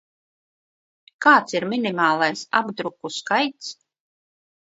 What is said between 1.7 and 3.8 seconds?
minimālais apdruku skaits?